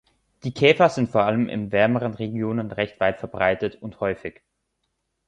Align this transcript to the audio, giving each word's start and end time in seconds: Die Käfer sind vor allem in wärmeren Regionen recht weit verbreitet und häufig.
Die 0.43 0.51
Käfer 0.51 0.89
sind 0.89 1.11
vor 1.11 1.25
allem 1.25 1.47
in 1.47 1.71
wärmeren 1.71 2.15
Regionen 2.15 2.71
recht 2.71 2.99
weit 2.99 3.19
verbreitet 3.19 3.75
und 3.83 3.99
häufig. 3.99 4.41